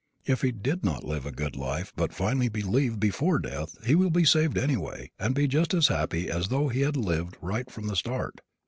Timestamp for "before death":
2.99-3.77